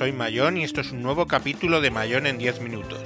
Soy 0.00 0.12
Mayón 0.12 0.56
y 0.56 0.64
esto 0.64 0.80
es 0.80 0.92
un 0.92 1.02
nuevo 1.02 1.26
capítulo 1.26 1.82
de 1.82 1.90
Mayón 1.90 2.26
en 2.26 2.38
10 2.38 2.62
minutos. 2.62 3.02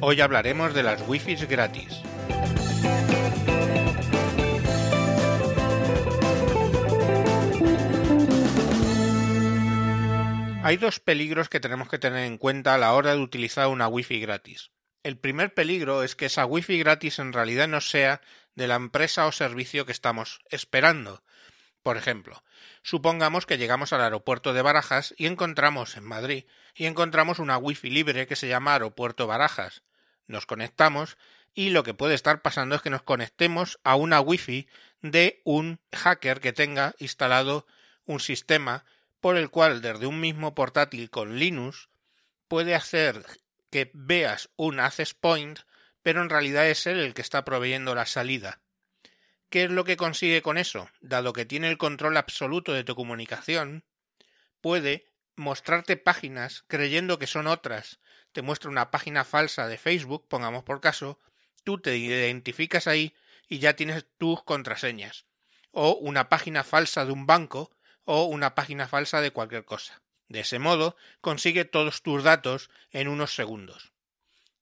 Hoy 0.00 0.20
hablaremos 0.20 0.74
de 0.74 0.84
las 0.84 1.02
Wi-Fi 1.08 1.34
gratis. 1.46 2.02
Hay 10.62 10.76
dos 10.76 11.00
peligros 11.00 11.48
que 11.48 11.58
tenemos 11.58 11.88
que 11.88 11.98
tener 11.98 12.26
en 12.26 12.38
cuenta 12.38 12.74
a 12.74 12.78
la 12.78 12.94
hora 12.94 13.16
de 13.16 13.20
utilizar 13.20 13.66
una 13.66 13.88
Wi-Fi 13.88 14.20
gratis. 14.20 14.70
El 15.02 15.18
primer 15.18 15.52
peligro 15.52 16.04
es 16.04 16.14
que 16.14 16.26
esa 16.26 16.46
Wi-Fi 16.46 16.78
gratis 16.78 17.18
en 17.18 17.32
realidad 17.32 17.66
no 17.66 17.80
sea 17.80 18.20
de 18.54 18.68
la 18.68 18.76
empresa 18.76 19.26
o 19.26 19.32
servicio 19.32 19.84
que 19.84 19.92
estamos 19.92 20.40
esperando. 20.50 21.24
Por 21.82 21.96
ejemplo, 21.96 22.44
supongamos 22.82 23.44
que 23.44 23.58
llegamos 23.58 23.92
al 23.92 24.02
aeropuerto 24.02 24.52
de 24.52 24.62
Barajas 24.62 25.12
y 25.18 25.26
encontramos 25.26 25.96
en 25.96 26.04
Madrid 26.04 26.44
y 26.76 26.86
encontramos 26.86 27.40
una 27.40 27.58
Wi-Fi 27.58 27.90
libre 27.90 28.28
que 28.28 28.36
se 28.36 28.46
llama 28.46 28.74
Aeropuerto 28.74 29.26
Barajas. 29.26 29.82
Nos 30.28 30.46
conectamos 30.46 31.18
y 31.52 31.70
lo 31.70 31.82
que 31.82 31.94
puede 31.94 32.14
estar 32.14 32.40
pasando 32.40 32.76
es 32.76 32.82
que 32.82 32.90
nos 32.90 33.02
conectemos 33.02 33.80
a 33.82 33.96
una 33.96 34.20
Wi-Fi 34.20 34.68
de 35.00 35.42
un 35.44 35.80
hacker 35.92 36.40
que 36.40 36.52
tenga 36.52 36.94
instalado 36.98 37.66
un 38.04 38.20
sistema 38.20 38.84
por 39.20 39.36
el 39.36 39.50
cual 39.50 39.82
desde 39.82 40.06
un 40.06 40.20
mismo 40.20 40.54
portátil 40.54 41.10
con 41.10 41.40
Linux 41.40 41.88
puede 42.46 42.76
hacer 42.76 43.24
que 43.72 43.90
veas 43.94 44.50
un 44.56 44.78
access 44.78 45.14
point, 45.14 45.58
pero 46.02 46.20
en 46.20 46.28
realidad 46.28 46.68
es 46.68 46.86
él 46.86 47.00
el 47.00 47.14
que 47.14 47.22
está 47.22 47.42
proveyendo 47.42 47.94
la 47.94 48.04
salida. 48.04 48.60
¿Qué 49.48 49.64
es 49.64 49.70
lo 49.70 49.84
que 49.84 49.96
consigue 49.96 50.42
con 50.42 50.58
eso? 50.58 50.90
Dado 51.00 51.32
que 51.32 51.46
tiene 51.46 51.70
el 51.70 51.78
control 51.78 52.18
absoluto 52.18 52.74
de 52.74 52.84
tu 52.84 52.94
comunicación, 52.94 53.84
puede 54.60 55.06
mostrarte 55.36 55.96
páginas 55.96 56.64
creyendo 56.68 57.18
que 57.18 57.26
son 57.26 57.46
otras. 57.46 57.98
Te 58.32 58.42
muestra 58.42 58.70
una 58.70 58.90
página 58.90 59.24
falsa 59.24 59.66
de 59.68 59.78
Facebook, 59.78 60.28
pongamos 60.28 60.64
por 60.64 60.82
caso, 60.82 61.18
tú 61.64 61.78
te 61.78 61.96
identificas 61.96 62.86
ahí 62.86 63.14
y 63.48 63.58
ya 63.58 63.74
tienes 63.74 64.04
tus 64.18 64.42
contraseñas. 64.42 65.24
O 65.70 65.94
una 65.94 66.28
página 66.28 66.62
falsa 66.62 67.06
de 67.06 67.12
un 67.12 67.26
banco 67.26 67.70
o 68.04 68.24
una 68.24 68.54
página 68.54 68.86
falsa 68.86 69.22
de 69.22 69.30
cualquier 69.30 69.64
cosa. 69.64 70.01
De 70.32 70.40
ese 70.40 70.58
modo, 70.58 70.96
consigue 71.20 71.66
todos 71.66 72.00
tus 72.00 72.24
datos 72.24 72.70
en 72.90 73.08
unos 73.08 73.34
segundos. 73.34 73.92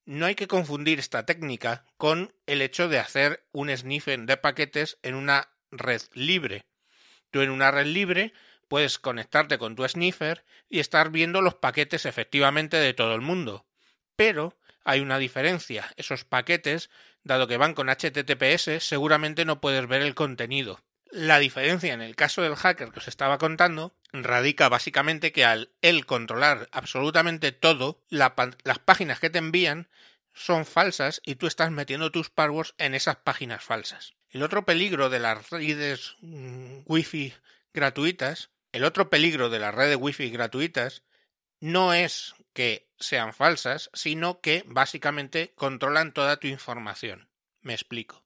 No 0.04 0.26
hay 0.26 0.34
que 0.34 0.48
confundir 0.48 0.98
esta 0.98 1.24
técnica 1.26 1.84
con 1.96 2.34
el 2.46 2.60
hecho 2.60 2.88
de 2.88 2.98
hacer 2.98 3.46
un 3.52 3.70
sniffing 3.70 4.26
de 4.26 4.36
paquetes 4.36 4.98
en 5.02 5.14
una 5.14 5.48
red 5.70 6.02
libre. 6.12 6.64
Tú 7.30 7.42
en 7.42 7.50
una 7.50 7.70
red 7.70 7.86
libre 7.86 8.32
puedes 8.66 8.98
conectarte 8.98 9.58
con 9.58 9.76
tu 9.76 9.86
sniffer 9.86 10.44
y 10.68 10.80
estar 10.80 11.10
viendo 11.10 11.40
los 11.40 11.54
paquetes 11.54 12.04
efectivamente 12.04 12.76
de 12.76 12.92
todo 12.92 13.14
el 13.14 13.20
mundo. 13.20 13.64
Pero 14.16 14.58
hay 14.82 14.98
una 14.98 15.18
diferencia. 15.18 15.88
Esos 15.96 16.24
paquetes, 16.24 16.90
dado 17.22 17.46
que 17.46 17.58
van 17.58 17.74
con 17.74 17.88
HTTPS, 17.88 18.82
seguramente 18.84 19.44
no 19.44 19.60
puedes 19.60 19.86
ver 19.86 20.02
el 20.02 20.16
contenido. 20.16 20.80
La 21.10 21.40
diferencia 21.40 21.92
en 21.92 22.02
el 22.02 22.14
caso 22.14 22.40
del 22.40 22.54
hacker 22.54 22.92
que 22.92 23.00
os 23.00 23.08
estaba 23.08 23.38
contando 23.38 23.92
radica 24.12 24.68
básicamente 24.68 25.32
que 25.32 25.44
al 25.44 25.70
él 25.82 26.06
controlar 26.06 26.68
absolutamente 26.70 27.50
todo, 27.50 28.00
las 28.10 28.78
páginas 28.84 29.18
que 29.18 29.30
te 29.30 29.38
envían 29.38 29.88
son 30.34 30.64
falsas 30.64 31.20
y 31.24 31.34
tú 31.34 31.48
estás 31.48 31.72
metiendo 31.72 32.12
tus 32.12 32.30
passwords 32.30 32.74
en 32.78 32.94
esas 32.94 33.16
páginas 33.16 33.64
falsas. 33.64 34.14
El 34.30 34.44
otro 34.44 34.64
peligro 34.64 35.10
de 35.10 35.18
las 35.18 35.50
redes 35.50 36.14
mm, 36.20 36.82
wifi 36.86 37.34
gratuitas, 37.74 38.50
el 38.70 38.84
otro 38.84 39.10
peligro 39.10 39.50
de 39.50 39.58
las 39.58 39.74
redes 39.74 39.96
wifi 39.96 40.30
gratuitas 40.30 41.02
no 41.58 41.92
es 41.92 42.34
que 42.52 42.88
sean 43.00 43.34
falsas, 43.34 43.90
sino 43.94 44.40
que 44.40 44.62
básicamente 44.66 45.52
controlan 45.56 46.12
toda 46.12 46.36
tu 46.36 46.46
información. 46.46 47.28
Me 47.62 47.74
explico 47.74 48.22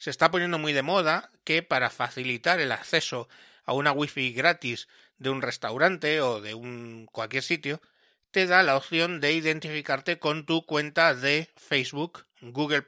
se 0.00 0.08
está 0.08 0.30
poniendo 0.30 0.58
muy 0.58 0.72
de 0.72 0.82
moda 0.82 1.30
que 1.44 1.62
para 1.62 1.90
facilitar 1.90 2.58
el 2.58 2.72
acceso 2.72 3.28
a 3.64 3.74
una 3.74 3.92
wifi 3.92 4.32
gratis 4.32 4.88
de 5.18 5.28
un 5.28 5.42
restaurante 5.42 6.22
o 6.22 6.40
de 6.40 6.54
un 6.54 7.06
cualquier 7.12 7.42
sitio, 7.42 7.82
te 8.30 8.46
da 8.46 8.62
la 8.62 8.76
opción 8.76 9.20
de 9.20 9.32
identificarte 9.32 10.18
con 10.18 10.46
tu 10.46 10.64
cuenta 10.64 11.14
de 11.14 11.50
Facebook, 11.54 12.24
Google 12.40 12.84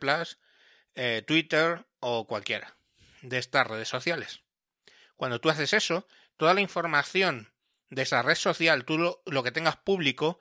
eh, 0.94 1.22
Twitter 1.26 1.84
o 2.00 2.26
cualquiera 2.26 2.76
de 3.20 3.36
estas 3.36 3.66
redes 3.66 3.88
sociales. 3.88 4.40
Cuando 5.14 5.38
tú 5.38 5.50
haces 5.50 5.74
eso, 5.74 6.08
toda 6.38 6.54
la 6.54 6.62
información 6.62 7.52
de 7.90 8.02
esa 8.02 8.22
red 8.22 8.36
social, 8.36 8.86
tú 8.86 8.96
lo, 8.96 9.22
lo 9.26 9.42
que 9.42 9.52
tengas 9.52 9.76
público, 9.76 10.40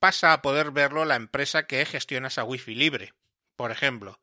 pasa 0.00 0.32
a 0.32 0.42
poder 0.42 0.72
verlo 0.72 1.04
la 1.04 1.14
empresa 1.14 1.68
que 1.68 1.86
gestiona 1.86 2.26
esa 2.26 2.42
wifi 2.42 2.74
libre. 2.74 3.14
Por 3.54 3.70
ejemplo, 3.70 4.18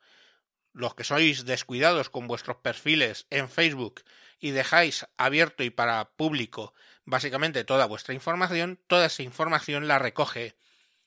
los 0.76 0.94
que 0.94 1.06
sois 1.06 1.46
descuidados 1.46 2.10
con 2.10 2.28
vuestros 2.28 2.58
perfiles 2.58 3.26
en 3.30 3.50
Facebook 3.50 4.04
y 4.40 4.52
dejáis 4.52 5.08
abierto 5.18 5.64
y 5.64 5.70
para 5.70 6.12
público 6.12 6.74
básicamente 7.06 7.64
toda 7.64 7.86
vuestra 7.86 8.14
información, 8.14 8.80
toda 8.88 9.06
esa 9.06 9.24
información 9.24 9.88
la 9.88 10.00
recoge 10.00 10.56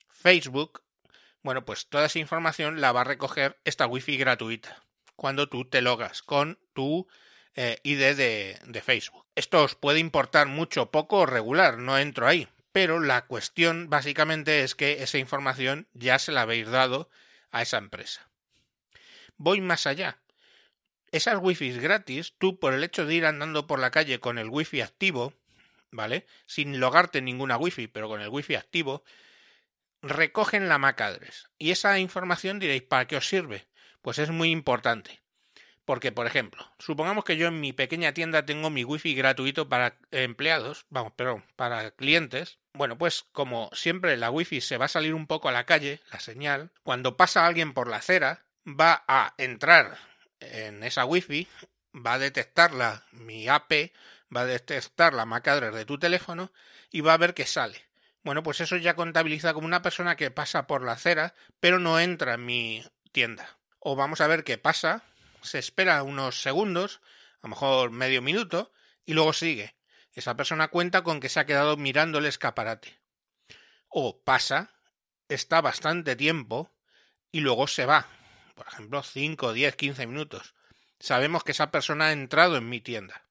Facebook. 0.08 0.82
Bueno, 1.42 1.64
pues 1.64 1.86
toda 1.86 2.06
esa 2.06 2.18
información 2.18 2.80
la 2.80 2.92
va 2.92 3.02
a 3.02 3.04
recoger 3.04 3.58
esta 3.64 3.86
wifi 3.86 4.16
gratuita 4.16 4.82
cuando 5.16 5.48
tú 5.48 5.64
te 5.66 5.82
logas 5.82 6.22
con 6.22 6.58
tu 6.72 7.06
eh, 7.54 7.78
ID 7.82 8.16
de, 8.16 8.58
de 8.64 8.82
Facebook. 8.82 9.26
Esto 9.34 9.64
os 9.64 9.74
puede 9.74 9.98
importar 9.98 10.46
mucho, 10.46 10.90
poco 10.90 11.18
o 11.18 11.26
regular, 11.26 11.78
no 11.78 11.98
entro 11.98 12.26
ahí. 12.26 12.48
Pero 12.72 13.00
la 13.00 13.26
cuestión 13.26 13.90
básicamente 13.90 14.62
es 14.62 14.74
que 14.74 15.02
esa 15.02 15.18
información 15.18 15.88
ya 15.92 16.18
se 16.18 16.32
la 16.32 16.42
habéis 16.42 16.68
dado 16.68 17.10
a 17.50 17.62
esa 17.62 17.78
empresa 17.78 18.27
voy 19.38 19.60
más 19.60 19.86
allá. 19.86 20.18
Esas 21.10 21.38
wifi 21.40 21.72
gratis, 21.72 22.34
tú 22.36 22.58
por 22.58 22.74
el 22.74 22.84
hecho 22.84 23.06
de 23.06 23.14
ir 23.14 23.24
andando 23.24 23.66
por 23.66 23.78
la 23.78 23.90
calle 23.90 24.20
con 24.20 24.36
el 24.36 24.50
wifi 24.50 24.82
activo, 24.82 25.32
¿vale? 25.90 26.26
Sin 26.44 26.80
logarte 26.80 27.22
ninguna 27.22 27.56
wifi, 27.56 27.86
pero 27.86 28.08
con 28.08 28.20
el 28.20 28.28
wifi 28.28 28.56
activo, 28.56 29.04
recogen 30.02 30.68
la 30.68 30.78
MAC 30.78 31.00
address. 31.00 31.48
Y 31.58 31.70
esa 31.70 31.98
información 31.98 32.58
diréis, 32.58 32.82
¿para 32.82 33.06
qué 33.06 33.16
os 33.16 33.26
sirve? 33.26 33.68
Pues 34.02 34.18
es 34.18 34.30
muy 34.30 34.50
importante. 34.50 35.22
Porque, 35.86 36.12
por 36.12 36.26
ejemplo, 36.26 36.70
supongamos 36.78 37.24
que 37.24 37.38
yo 37.38 37.48
en 37.48 37.60
mi 37.60 37.72
pequeña 37.72 38.12
tienda 38.12 38.44
tengo 38.44 38.68
mi 38.68 38.84
wifi 38.84 39.14
gratuito 39.14 39.70
para 39.70 39.96
empleados, 40.10 40.84
vamos, 40.90 41.14
perdón, 41.14 41.46
para 41.56 41.92
clientes. 41.92 42.58
Bueno, 42.74 42.98
pues 42.98 43.24
como 43.32 43.70
siempre 43.72 44.18
la 44.18 44.30
wifi 44.30 44.60
se 44.60 44.76
va 44.76 44.84
a 44.84 44.88
salir 44.88 45.14
un 45.14 45.26
poco 45.26 45.48
a 45.48 45.52
la 45.52 45.64
calle, 45.64 46.02
la 46.12 46.20
señal, 46.20 46.70
cuando 46.82 47.16
pasa 47.16 47.46
alguien 47.46 47.72
por 47.72 47.88
la 47.88 47.96
acera, 47.96 48.44
va 48.66 49.04
a 49.08 49.34
entrar 49.38 49.98
en 50.40 50.82
esa 50.84 51.04
wifi, 51.04 51.48
va 51.94 52.14
a 52.14 52.18
detectarla, 52.18 53.04
mi 53.12 53.48
AP, 53.48 53.92
va 54.34 54.42
a 54.42 54.46
detectar 54.46 55.14
la 55.14 55.24
MAC 55.24 55.48
address 55.48 55.74
de 55.74 55.84
tu 55.84 55.98
teléfono 55.98 56.52
y 56.90 57.00
va 57.00 57.14
a 57.14 57.18
ver 57.18 57.34
que 57.34 57.46
sale. 57.46 57.88
Bueno, 58.22 58.42
pues 58.42 58.60
eso 58.60 58.76
ya 58.76 58.94
contabiliza 58.94 59.54
como 59.54 59.66
una 59.66 59.82
persona 59.82 60.16
que 60.16 60.30
pasa 60.30 60.66
por 60.66 60.82
la 60.82 60.92
acera, 60.92 61.34
pero 61.60 61.78
no 61.78 61.98
entra 61.98 62.34
en 62.34 62.44
mi 62.44 62.84
tienda. 63.12 63.58
O 63.78 63.96
vamos 63.96 64.20
a 64.20 64.26
ver 64.26 64.44
qué 64.44 64.58
pasa, 64.58 65.02
se 65.40 65.58
espera 65.58 66.02
unos 66.02 66.42
segundos, 66.42 67.00
a 67.36 67.46
lo 67.46 67.50
mejor 67.50 67.90
medio 67.90 68.20
minuto, 68.20 68.72
y 69.06 69.14
luego 69.14 69.32
sigue. 69.32 69.76
Esa 70.12 70.36
persona 70.36 70.68
cuenta 70.68 71.02
con 71.02 71.20
que 71.20 71.28
se 71.28 71.40
ha 71.40 71.46
quedado 71.46 71.76
mirando 71.76 72.18
el 72.18 72.26
escaparate. 72.26 73.00
O 73.88 74.22
pasa, 74.22 74.74
está 75.28 75.60
bastante 75.60 76.16
tiempo, 76.16 76.70
y 77.30 77.40
luego 77.40 77.66
se 77.66 77.86
va 77.86 78.08
por 78.58 78.66
ejemplo, 78.66 79.04
5, 79.04 79.52
10, 79.52 79.76
15 79.76 80.06
minutos. 80.08 80.54
Sabemos 80.98 81.44
que 81.44 81.52
esa 81.52 81.70
persona 81.70 82.06
ha 82.06 82.12
entrado 82.12 82.56
en 82.56 82.68
mi 82.68 82.80
tienda. 82.80 83.22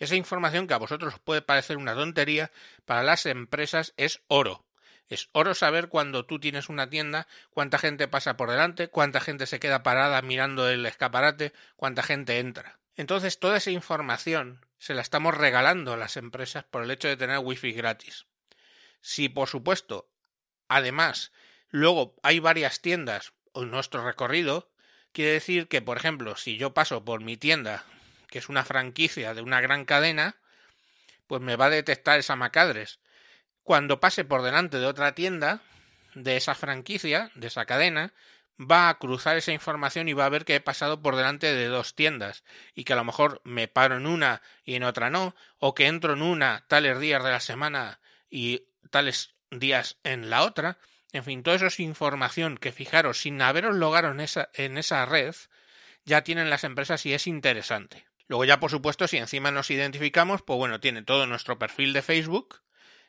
Esa 0.00 0.16
información 0.16 0.66
que 0.66 0.74
a 0.74 0.78
vosotros 0.78 1.14
os 1.14 1.20
puede 1.20 1.42
parecer 1.42 1.76
una 1.76 1.94
tontería, 1.94 2.50
para 2.84 3.04
las 3.04 3.24
empresas 3.26 3.94
es 3.96 4.20
oro. 4.26 4.64
Es 5.08 5.28
oro 5.30 5.54
saber 5.54 5.88
cuando 5.88 6.26
tú 6.26 6.40
tienes 6.40 6.68
una 6.68 6.90
tienda 6.90 7.28
cuánta 7.50 7.78
gente 7.78 8.08
pasa 8.08 8.36
por 8.36 8.50
delante, 8.50 8.88
cuánta 8.88 9.20
gente 9.20 9.46
se 9.46 9.60
queda 9.60 9.84
parada 9.84 10.20
mirando 10.22 10.68
el 10.68 10.84
escaparate, 10.86 11.52
cuánta 11.76 12.02
gente 12.02 12.40
entra. 12.40 12.80
Entonces 12.96 13.38
toda 13.38 13.58
esa 13.58 13.70
información 13.70 14.66
se 14.78 14.94
la 14.94 15.02
estamos 15.02 15.36
regalando 15.36 15.92
a 15.92 15.96
las 15.96 16.16
empresas 16.16 16.64
por 16.64 16.82
el 16.82 16.90
hecho 16.90 17.06
de 17.06 17.16
tener 17.16 17.38
wifi 17.38 17.70
gratis. 17.72 18.26
Si 19.02 19.28
por 19.28 19.48
supuesto, 19.48 20.08
además, 20.66 21.30
luego 21.68 22.16
hay 22.24 22.40
varias 22.40 22.80
tiendas 22.80 23.34
nuestro 23.54 24.04
recorrido, 24.04 24.68
quiere 25.12 25.32
decir 25.32 25.68
que, 25.68 25.82
por 25.82 25.96
ejemplo, 25.96 26.36
si 26.36 26.56
yo 26.56 26.74
paso 26.74 27.04
por 27.04 27.22
mi 27.22 27.36
tienda, 27.36 27.84
que 28.28 28.38
es 28.38 28.48
una 28.48 28.64
franquicia 28.64 29.34
de 29.34 29.42
una 29.42 29.60
gran 29.60 29.84
cadena, 29.84 30.36
pues 31.26 31.40
me 31.40 31.56
va 31.56 31.66
a 31.66 31.70
detectar 31.70 32.18
esa 32.18 32.36
macadres. 32.36 32.98
Cuando 33.62 34.00
pase 34.00 34.24
por 34.24 34.42
delante 34.42 34.78
de 34.78 34.86
otra 34.86 35.14
tienda 35.14 35.62
de 36.14 36.36
esa 36.36 36.54
franquicia, 36.54 37.30
de 37.34 37.46
esa 37.46 37.64
cadena, 37.64 38.12
va 38.60 38.88
a 38.88 38.98
cruzar 38.98 39.36
esa 39.36 39.52
información 39.52 40.08
y 40.08 40.12
va 40.12 40.26
a 40.26 40.30
ver 40.30 40.44
que 40.44 40.56
he 40.56 40.60
pasado 40.60 41.02
por 41.02 41.16
delante 41.16 41.52
de 41.52 41.66
dos 41.66 41.94
tiendas 41.94 42.44
y 42.74 42.84
que 42.84 42.92
a 42.92 42.96
lo 42.96 43.04
mejor 43.04 43.40
me 43.44 43.68
paro 43.68 43.96
en 43.96 44.06
una 44.06 44.42
y 44.64 44.74
en 44.74 44.84
otra 44.84 45.10
no, 45.10 45.34
o 45.58 45.74
que 45.74 45.86
entro 45.86 46.12
en 46.12 46.22
una 46.22 46.64
tales 46.68 46.98
días 47.00 47.22
de 47.24 47.30
la 47.30 47.40
semana 47.40 48.00
y 48.30 48.66
tales 48.90 49.34
días 49.50 49.98
en 50.04 50.30
la 50.30 50.42
otra. 50.44 50.78
En 51.14 51.22
fin, 51.22 51.44
todo 51.44 51.54
eso 51.54 51.66
es 51.66 51.78
información 51.78 52.58
que 52.58 52.72
fijaros, 52.72 53.20
sin 53.20 53.40
haberos 53.40 53.76
logado 53.76 54.10
en 54.10 54.18
esa, 54.18 54.50
en 54.52 54.76
esa 54.76 55.06
red, 55.06 55.32
ya 56.04 56.24
tienen 56.24 56.50
las 56.50 56.64
empresas 56.64 57.06
y 57.06 57.14
es 57.14 57.28
interesante. 57.28 58.04
Luego 58.26 58.44
ya, 58.44 58.58
por 58.58 58.72
supuesto, 58.72 59.06
si 59.06 59.18
encima 59.18 59.52
nos 59.52 59.70
identificamos, 59.70 60.42
pues 60.42 60.56
bueno, 60.56 60.80
tiene 60.80 61.02
todo 61.02 61.28
nuestro 61.28 61.56
perfil 61.56 61.92
de 61.92 62.02
Facebook 62.02 62.62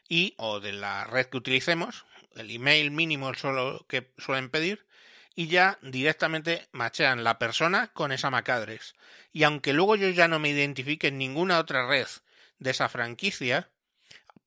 y 0.07 0.35
o 0.37 0.59
de 0.59 0.73
la 0.73 1.05
red 1.05 1.25
que 1.25 1.37
utilicemos, 1.37 2.05
el 2.35 2.51
email 2.51 2.91
mínimo 2.91 3.33
solo 3.33 3.87
que 3.89 4.13
suelen 4.19 4.51
pedir, 4.51 4.85
y 5.33 5.47
ya 5.47 5.79
directamente 5.81 6.67
machean 6.73 7.23
la 7.23 7.39
persona 7.39 7.87
con 7.87 8.11
esa 8.11 8.29
MacAdress. 8.29 8.93
Y 9.31 9.45
aunque 9.45 9.73
luego 9.73 9.95
yo 9.95 10.09
ya 10.09 10.27
no 10.27 10.37
me 10.37 10.49
identifique 10.49 11.07
en 11.07 11.17
ninguna 11.17 11.57
otra 11.57 11.87
red 11.87 12.07
de 12.59 12.69
esa 12.69 12.87
franquicia, 12.87 13.71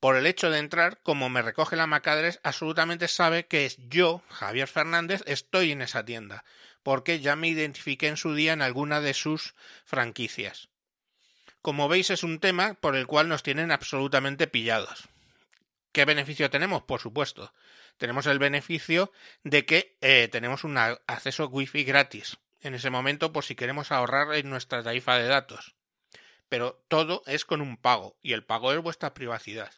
por 0.00 0.16
el 0.16 0.26
hecho 0.26 0.50
de 0.50 0.58
entrar, 0.58 1.00
como 1.02 1.28
me 1.28 1.42
recoge 1.42 1.76
la 1.76 1.86
MacAdress, 1.86 2.40
absolutamente 2.42 3.08
sabe 3.08 3.46
que 3.46 3.66
es 3.66 3.76
yo, 3.88 4.22
Javier 4.28 4.68
Fernández, 4.68 5.22
estoy 5.26 5.72
en 5.72 5.82
esa 5.82 6.04
tienda, 6.04 6.44
porque 6.82 7.20
ya 7.20 7.34
me 7.36 7.48
identifiqué 7.48 8.08
en 8.08 8.16
su 8.16 8.34
día 8.34 8.52
en 8.52 8.62
alguna 8.62 9.00
de 9.00 9.14
sus 9.14 9.54
franquicias. 9.84 10.68
Como 11.62 11.88
veis, 11.88 12.10
es 12.10 12.22
un 12.22 12.38
tema 12.38 12.74
por 12.74 12.96
el 12.96 13.06
cual 13.06 13.28
nos 13.28 13.42
tienen 13.42 13.72
absolutamente 13.72 14.46
pillados. 14.46 15.08
¿Qué 15.92 16.04
beneficio 16.04 16.48
tenemos? 16.50 16.82
Por 16.82 17.00
supuesto. 17.00 17.52
Tenemos 17.96 18.26
el 18.26 18.38
beneficio 18.38 19.12
de 19.42 19.66
que 19.66 19.96
eh, 20.00 20.28
tenemos 20.30 20.62
un 20.62 20.78
acceso 20.78 21.48
wifi 21.48 21.82
gratis 21.82 22.38
en 22.60 22.74
ese 22.74 22.90
momento 22.90 23.32
por 23.32 23.44
si 23.44 23.56
queremos 23.56 23.90
ahorrar 23.90 24.34
en 24.34 24.48
nuestra 24.48 24.82
tarifa 24.82 25.18
de 25.18 25.26
datos. 25.26 25.74
Pero 26.48 26.84
todo 26.88 27.22
es 27.26 27.44
con 27.44 27.60
un 27.60 27.76
pago 27.76 28.16
y 28.22 28.32
el 28.32 28.44
pago 28.44 28.72
es 28.72 28.80
vuestra 28.80 29.12
privacidad. 29.14 29.72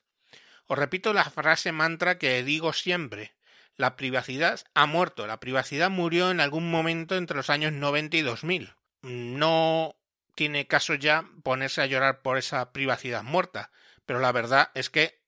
Os 0.70 0.78
repito 0.78 1.12
la 1.12 1.24
frase 1.24 1.72
mantra 1.72 2.16
que 2.16 2.44
digo 2.44 2.72
siempre. 2.72 3.34
La 3.74 3.96
privacidad 3.96 4.60
ha 4.72 4.86
muerto. 4.86 5.26
La 5.26 5.40
privacidad 5.40 5.90
murió 5.90 6.30
en 6.30 6.38
algún 6.38 6.70
momento 6.70 7.16
entre 7.16 7.36
los 7.36 7.50
años 7.50 7.72
90 7.72 8.18
y 8.18 8.22
2000. 8.22 8.74
No 9.02 9.96
tiene 10.36 10.68
caso 10.68 10.94
ya 10.94 11.24
ponerse 11.42 11.82
a 11.82 11.86
llorar 11.86 12.22
por 12.22 12.38
esa 12.38 12.72
privacidad 12.72 13.24
muerta, 13.24 13.72
pero 14.06 14.20
la 14.20 14.30
verdad 14.30 14.70
es 14.74 14.90
que 14.90 15.18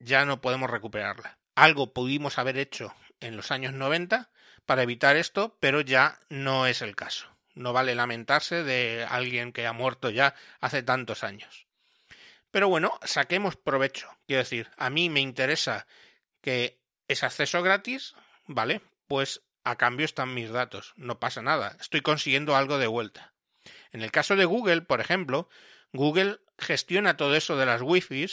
ya 0.00 0.26
no 0.26 0.42
podemos 0.42 0.68
recuperarla. 0.68 1.38
Algo 1.54 1.94
pudimos 1.94 2.36
haber 2.36 2.58
hecho 2.58 2.94
en 3.20 3.38
los 3.38 3.50
años 3.50 3.72
90 3.72 4.28
para 4.66 4.82
evitar 4.82 5.16
esto, 5.16 5.56
pero 5.60 5.80
ya 5.80 6.18
no 6.28 6.66
es 6.66 6.82
el 6.82 6.94
caso. 6.94 7.26
No 7.54 7.72
vale 7.72 7.94
lamentarse 7.94 8.64
de 8.64 9.06
alguien 9.08 9.54
que 9.54 9.66
ha 9.66 9.72
muerto 9.72 10.10
ya 10.10 10.34
hace 10.60 10.82
tantos 10.82 11.24
años. 11.24 11.69
Pero 12.50 12.68
bueno, 12.68 12.98
saquemos 13.04 13.56
provecho. 13.56 14.08
Quiero 14.26 14.42
decir, 14.42 14.70
a 14.76 14.90
mí 14.90 15.08
me 15.08 15.20
interesa 15.20 15.86
que 16.40 16.80
es 17.08 17.22
acceso 17.22 17.62
gratis, 17.62 18.14
¿vale? 18.46 18.80
Pues 19.06 19.42
a 19.64 19.76
cambio 19.76 20.04
están 20.04 20.34
mis 20.34 20.50
datos. 20.50 20.92
No 20.96 21.20
pasa 21.20 21.42
nada. 21.42 21.76
Estoy 21.80 22.00
consiguiendo 22.00 22.56
algo 22.56 22.78
de 22.78 22.86
vuelta. 22.86 23.34
En 23.92 24.02
el 24.02 24.10
caso 24.10 24.36
de 24.36 24.44
Google, 24.44 24.82
por 24.82 25.00
ejemplo, 25.00 25.48
Google 25.92 26.40
gestiona 26.58 27.16
todo 27.16 27.34
eso 27.34 27.56
de 27.56 27.66
las 27.66 27.82
Wi-Fi 27.82 28.28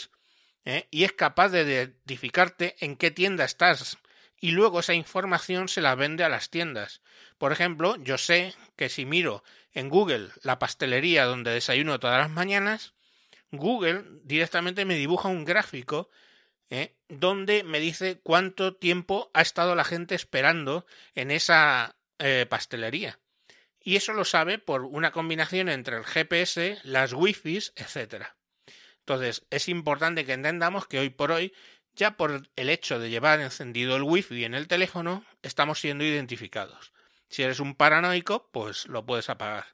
¿eh? 0.64 0.88
y 0.90 1.04
es 1.04 1.12
capaz 1.12 1.48
de 1.50 1.62
identificarte 1.62 2.76
en 2.80 2.96
qué 2.96 3.10
tienda 3.10 3.44
estás 3.44 3.98
y 4.40 4.52
luego 4.52 4.80
esa 4.80 4.94
información 4.94 5.68
se 5.68 5.80
la 5.80 5.94
vende 5.94 6.24
a 6.24 6.28
las 6.28 6.50
tiendas. 6.50 7.02
Por 7.38 7.52
ejemplo, 7.52 7.96
yo 7.96 8.18
sé 8.18 8.54
que 8.76 8.88
si 8.88 9.04
miro 9.04 9.42
en 9.72 9.88
Google 9.88 10.30
la 10.42 10.58
pastelería 10.58 11.24
donde 11.24 11.50
desayuno 11.50 11.98
todas 11.98 12.20
las 12.20 12.30
mañanas, 12.30 12.94
Google 13.50 14.04
directamente 14.24 14.84
me 14.84 14.96
dibuja 14.96 15.28
un 15.28 15.44
gráfico 15.44 16.10
¿eh? 16.70 16.94
donde 17.08 17.64
me 17.64 17.80
dice 17.80 18.20
cuánto 18.22 18.76
tiempo 18.76 19.30
ha 19.34 19.42
estado 19.42 19.74
la 19.74 19.84
gente 19.84 20.14
esperando 20.14 20.86
en 21.14 21.30
esa 21.30 21.96
eh, 22.18 22.46
pastelería. 22.48 23.18
Y 23.80 23.96
eso 23.96 24.12
lo 24.12 24.24
sabe 24.24 24.58
por 24.58 24.82
una 24.82 25.12
combinación 25.12 25.68
entre 25.68 25.96
el 25.96 26.04
GPS, 26.04 26.78
las 26.82 27.12
Wi-Fi, 27.12 27.56
etc. 27.76 28.26
Entonces, 29.00 29.46
es 29.50 29.68
importante 29.68 30.26
que 30.26 30.34
entendamos 30.34 30.86
que 30.86 30.98
hoy 30.98 31.08
por 31.08 31.32
hoy, 31.32 31.54
ya 31.94 32.16
por 32.16 32.48
el 32.56 32.68
hecho 32.70 32.98
de 32.98 33.08
llevar 33.08 33.40
encendido 33.40 33.96
el 33.96 34.02
Wi-Fi 34.02 34.44
en 34.44 34.54
el 34.54 34.68
teléfono, 34.68 35.24
estamos 35.42 35.80
siendo 35.80 36.04
identificados. 36.04 36.92
Si 37.28 37.42
eres 37.42 37.60
un 37.60 37.74
paranoico, 37.74 38.50
pues 38.52 38.86
lo 38.86 39.06
puedes 39.06 39.30
apagar. 39.30 39.66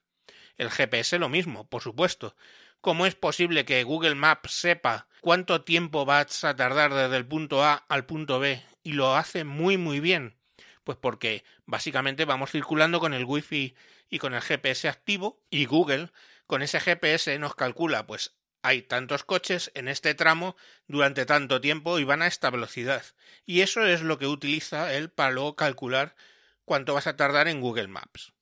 El 0.56 0.70
GPS 0.70 1.18
lo 1.18 1.28
mismo, 1.28 1.68
por 1.68 1.82
supuesto. 1.82 2.36
¿Cómo 2.84 3.06
es 3.06 3.14
posible 3.14 3.64
que 3.64 3.82
Google 3.82 4.14
Maps 4.14 4.52
sepa 4.52 5.08
cuánto 5.22 5.62
tiempo 5.62 6.04
vas 6.04 6.44
a 6.44 6.54
tardar 6.54 6.92
desde 6.92 7.16
el 7.16 7.26
punto 7.26 7.64
A 7.64 7.76
al 7.88 8.04
punto 8.04 8.40
B 8.40 8.62
y 8.82 8.92
lo 8.92 9.16
hace 9.16 9.44
muy 9.44 9.78
muy 9.78 10.00
bien? 10.00 10.36
Pues 10.84 10.98
porque 10.98 11.44
básicamente 11.64 12.26
vamos 12.26 12.50
circulando 12.50 13.00
con 13.00 13.14
el 13.14 13.24
Wi-Fi 13.24 13.74
y 14.10 14.18
con 14.18 14.34
el 14.34 14.42
GPS 14.42 14.86
activo 14.86 15.42
y 15.48 15.64
Google 15.64 16.10
con 16.46 16.60
ese 16.60 16.78
GPS 16.78 17.38
nos 17.38 17.54
calcula 17.54 18.06
pues 18.06 18.36
hay 18.60 18.82
tantos 18.82 19.24
coches 19.24 19.72
en 19.74 19.88
este 19.88 20.14
tramo 20.14 20.54
durante 20.86 21.24
tanto 21.24 21.62
tiempo 21.62 21.98
y 21.98 22.04
van 22.04 22.20
a 22.20 22.26
esta 22.26 22.50
velocidad. 22.50 23.02
Y 23.46 23.62
eso 23.62 23.86
es 23.86 24.02
lo 24.02 24.18
que 24.18 24.26
utiliza 24.26 24.92
él 24.92 25.08
para 25.08 25.30
luego 25.30 25.56
calcular 25.56 26.16
cuánto 26.66 26.92
vas 26.92 27.06
a 27.06 27.16
tardar 27.16 27.48
en 27.48 27.62
Google 27.62 27.88
Maps 27.88 28.33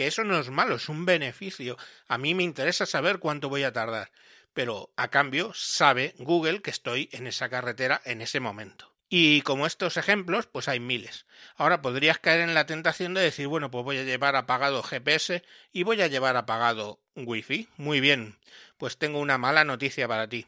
que 0.00 0.06
eso 0.06 0.24
no 0.24 0.40
es 0.40 0.48
malo, 0.48 0.76
es 0.76 0.88
un 0.88 1.04
beneficio. 1.04 1.76
A 2.08 2.16
mí 2.16 2.34
me 2.34 2.42
interesa 2.42 2.86
saber 2.86 3.18
cuánto 3.18 3.50
voy 3.50 3.64
a 3.64 3.74
tardar, 3.74 4.10
pero 4.54 4.90
a 4.96 5.08
cambio 5.08 5.52
sabe 5.54 6.14
Google 6.16 6.62
que 6.62 6.70
estoy 6.70 7.10
en 7.12 7.26
esa 7.26 7.50
carretera 7.50 8.00
en 8.06 8.22
ese 8.22 8.40
momento. 8.40 8.94
Y 9.10 9.42
como 9.42 9.66
estos 9.66 9.98
ejemplos, 9.98 10.46
pues 10.46 10.68
hay 10.68 10.80
miles. 10.80 11.26
Ahora 11.54 11.82
podrías 11.82 12.18
caer 12.18 12.40
en 12.40 12.54
la 12.54 12.64
tentación 12.64 13.12
de 13.12 13.20
decir, 13.20 13.46
bueno, 13.46 13.70
pues 13.70 13.84
voy 13.84 13.98
a 13.98 14.04
llevar 14.04 14.36
apagado 14.36 14.82
GPS 14.82 15.42
y 15.70 15.82
voy 15.82 16.00
a 16.00 16.06
llevar 16.06 16.38
apagado 16.38 16.98
Wi-Fi. 17.14 17.68
Muy 17.76 18.00
bien, 18.00 18.38
pues 18.78 18.96
tengo 18.96 19.20
una 19.20 19.36
mala 19.36 19.64
noticia 19.64 20.08
para 20.08 20.30
ti. 20.30 20.46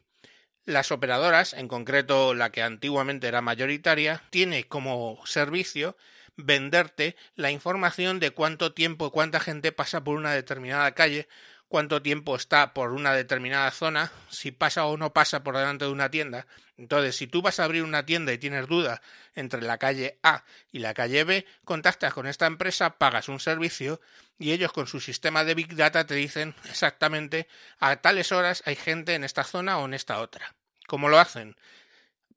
Las 0.64 0.92
operadoras, 0.92 1.52
en 1.52 1.68
concreto 1.68 2.32
la 2.32 2.52
que 2.52 2.62
antiguamente 2.62 3.28
era 3.28 3.42
mayoritaria, 3.42 4.22
tiene 4.30 4.64
como 4.64 5.20
servicio 5.26 5.94
venderte 6.36 7.16
la 7.34 7.50
información 7.50 8.20
de 8.20 8.30
cuánto 8.30 8.72
tiempo, 8.72 9.10
cuánta 9.10 9.40
gente 9.40 9.72
pasa 9.72 10.04
por 10.04 10.16
una 10.16 10.32
determinada 10.32 10.92
calle, 10.92 11.28
cuánto 11.72 12.02
tiempo 12.02 12.36
está 12.36 12.74
por 12.74 12.92
una 12.92 13.14
determinada 13.14 13.70
zona, 13.70 14.12
si 14.28 14.50
pasa 14.50 14.84
o 14.84 14.98
no 14.98 15.14
pasa 15.14 15.42
por 15.42 15.56
delante 15.56 15.86
de 15.86 15.90
una 15.90 16.10
tienda. 16.10 16.46
Entonces, 16.76 17.16
si 17.16 17.26
tú 17.26 17.40
vas 17.40 17.60
a 17.60 17.64
abrir 17.64 17.82
una 17.82 18.04
tienda 18.04 18.32
y 18.32 18.38
tienes 18.38 18.66
duda 18.66 19.00
entre 19.34 19.62
la 19.62 19.78
calle 19.78 20.18
A 20.22 20.44
y 20.70 20.80
la 20.80 20.92
calle 20.92 21.24
B, 21.24 21.46
contactas 21.64 22.12
con 22.12 22.26
esta 22.26 22.44
empresa, 22.46 22.98
pagas 22.98 23.30
un 23.30 23.40
servicio 23.40 24.02
y 24.38 24.52
ellos 24.52 24.72
con 24.72 24.86
su 24.86 25.00
sistema 25.00 25.44
de 25.44 25.54
Big 25.54 25.74
Data 25.74 26.06
te 26.06 26.14
dicen 26.14 26.54
exactamente 26.68 27.48
a 27.78 27.96
tales 27.96 28.32
horas 28.32 28.62
hay 28.66 28.76
gente 28.76 29.14
en 29.14 29.24
esta 29.24 29.44
zona 29.44 29.78
o 29.78 29.86
en 29.86 29.94
esta 29.94 30.20
otra. 30.20 30.54
¿Cómo 30.86 31.08
lo 31.08 31.18
hacen? 31.18 31.56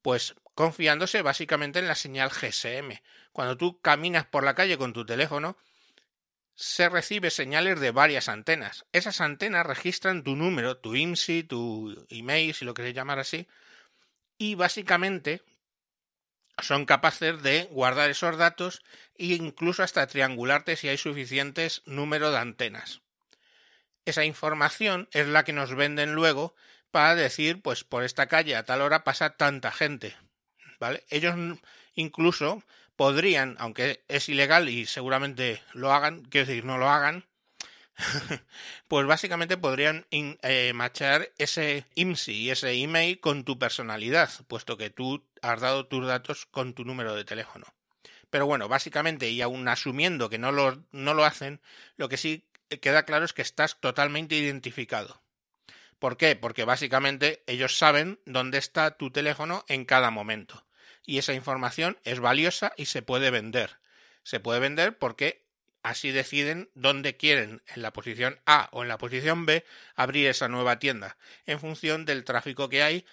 Pues 0.02 0.36
confiándose 0.56 1.22
básicamente 1.22 1.80
en 1.80 1.88
la 1.88 1.96
señal 1.96 2.30
GSM. 2.30 3.02
Cuando 3.32 3.58
tú 3.58 3.80
caminas 3.82 4.26
por 4.26 4.44
la 4.44 4.56
calle 4.56 4.78
con 4.78 4.94
tu 4.94 5.06
teléfono, 5.06 5.58
se 6.56 6.88
recibe 6.88 7.30
señales 7.30 7.80
de 7.82 7.92
varias 7.92 8.30
antenas. 8.30 8.86
Esas 8.94 9.20
antenas 9.20 9.66
registran 9.66 10.24
tu 10.24 10.38
número, 10.38 10.78
tu 10.78 10.96
IMSI, 10.96 11.44
tu 11.44 12.08
email, 12.10 12.54
si 12.54 12.64
lo 12.64 12.74
queréis 12.74 12.96
llamar 12.96 13.20
así, 13.20 13.48
y 14.38 14.56
básicamente 14.56 15.44
son 16.62 16.86
capaces 16.86 17.44
de 17.44 17.66
guardar 17.72 18.10
esos 18.10 18.38
datos 18.38 18.82
e 19.16 19.26
incluso 19.26 19.84
hasta 19.84 20.08
triangularte 20.08 20.78
si 20.78 20.88
hay 20.88 20.98
suficientes 20.98 21.82
número 21.86 22.32
de 22.32 22.38
antenas. 22.38 23.02
Esa 24.06 24.24
información 24.24 25.10
es 25.12 25.28
la 25.28 25.44
que 25.44 25.52
nos 25.52 25.76
venden 25.76 26.14
luego 26.14 26.56
para 26.92 27.16
decir, 27.16 27.62
pues 27.62 27.84
por 27.84 28.04
esta 28.04 28.28
calle 28.28 28.56
a 28.56 28.64
tal 28.64 28.82
hora 28.82 29.04
pasa 29.04 29.32
tanta 29.32 29.72
gente. 29.72 30.16
¿Vale? 30.80 31.04
Ellos 31.10 31.36
incluso 31.96 32.64
podrían, 32.96 33.56
aunque 33.60 34.04
es 34.08 34.30
ilegal 34.30 34.70
y 34.70 34.86
seguramente 34.86 35.62
lo 35.74 35.92
hagan, 35.92 36.24
quiero 36.26 36.48
decir, 36.48 36.66
no 36.66 36.78
lo 36.78 36.90
hagan, 36.90 37.26
pues 38.88 39.06
básicamente 39.06 39.58
podrían 39.58 40.06
eh, 40.12 40.74
machar 40.74 41.32
ese 41.38 41.86
IMSI 41.96 42.34
y 42.34 42.50
ese 42.52 42.74
email 42.74 43.20
con 43.20 43.44
tu 43.44 43.58
personalidad, 43.58 44.30
puesto 44.48 44.78
que 44.78 44.90
tú 44.90 45.26
has 45.42 45.62
dado 45.62 45.88
tus 45.88 46.06
datos 46.06 46.46
con 46.46 46.74
tu 46.74 46.84
número 46.86 47.16
de 47.16 47.26
teléfono. 47.26 47.66
Pero 48.30 48.48
bueno, 48.48 48.68
básicamente, 48.68 49.30
y 49.30 49.42
aún 49.42 49.68
asumiendo 49.68 50.30
que 50.30 50.38
no 50.38 50.52
lo, 50.52 50.84
no 50.92 51.14
lo 51.14 51.24
hacen, 51.24 51.62
lo 51.96 52.10
que 52.10 52.18
sí 52.18 52.46
queda 52.82 53.06
claro 53.06 53.24
es 53.24 53.34
que 53.34 53.42
estás 53.42 53.80
totalmente 53.80 54.36
identificado. 54.36 55.22
¿Por 56.00 56.18
qué? 56.18 56.36
Porque 56.36 56.66
básicamente 56.66 57.44
ellos 57.48 57.78
saben 57.78 58.20
dónde 58.26 58.58
está 58.58 58.98
tu 58.98 59.12
teléfono 59.12 59.64
en 59.70 59.86
cada 59.86 60.12
momento 60.12 60.65
y 61.06 61.18
esa 61.18 61.34
información 61.34 61.98
es 62.04 62.20
valiosa 62.20 62.74
y 62.78 62.86
se 62.86 63.02
puede 63.02 63.32
vender. 63.32 63.78
Se 64.24 64.40
puede 64.40 64.60
vender 64.60 64.98
porque 64.98 65.46
así 65.84 66.12
deciden 66.12 66.70
dónde 66.74 67.16
quieren, 67.16 67.62
en 67.74 67.82
la 67.82 67.94
posición 67.94 68.40
A 68.46 68.70
o 68.72 68.82
en 68.82 68.90
la 68.90 68.98
posición 68.98 69.46
B, 69.46 69.64
abrir 69.96 70.28
esa 70.28 70.48
nueva 70.48 70.80
tienda, 70.80 71.18
en 71.46 71.60
función 71.60 72.06
del 72.06 72.24
tráfico 72.24 72.70
que 72.70 72.82
hay, 72.82 73.06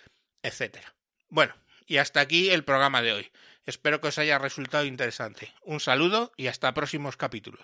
etcétera. 0.42 0.94
Bueno, 1.28 1.54
y 1.86 1.98
hasta 1.98 2.20
aquí 2.20 2.50
el 2.50 2.64
programa 2.64 3.02
de 3.02 3.12
hoy. 3.12 3.30
Espero 3.66 4.00
que 4.00 4.08
os 4.08 4.18
haya 4.18 4.38
resultado 4.38 4.84
interesante. 4.84 5.52
Un 5.62 5.80
saludo 5.80 6.32
y 6.36 6.48
hasta 6.48 6.74
próximos 6.74 7.16
capítulos. 7.16 7.62